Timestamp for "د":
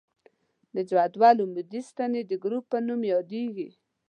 0.75-0.77, 2.25-2.31